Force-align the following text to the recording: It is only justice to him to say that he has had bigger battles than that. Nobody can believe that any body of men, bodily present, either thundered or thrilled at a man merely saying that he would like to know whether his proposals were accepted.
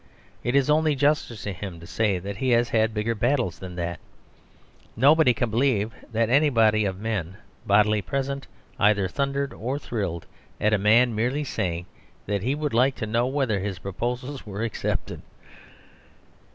It 0.43 0.55
is 0.55 0.67
only 0.67 0.95
justice 0.95 1.43
to 1.43 1.53
him 1.53 1.79
to 1.79 1.85
say 1.85 2.17
that 2.17 2.37
he 2.37 2.49
has 2.57 2.69
had 2.69 2.91
bigger 2.91 3.13
battles 3.13 3.59
than 3.59 3.75
that. 3.75 3.99
Nobody 4.95 5.31
can 5.31 5.51
believe 5.51 5.93
that 6.11 6.27
any 6.27 6.49
body 6.49 6.85
of 6.85 6.97
men, 6.97 7.37
bodily 7.67 8.01
present, 8.01 8.47
either 8.79 9.07
thundered 9.07 9.53
or 9.53 9.77
thrilled 9.77 10.25
at 10.59 10.73
a 10.73 10.79
man 10.79 11.13
merely 11.13 11.43
saying 11.43 11.85
that 12.25 12.41
he 12.41 12.55
would 12.55 12.73
like 12.73 12.95
to 12.95 13.05
know 13.05 13.27
whether 13.27 13.59
his 13.59 13.77
proposals 13.77 14.43
were 14.43 14.63
accepted. 14.63 15.21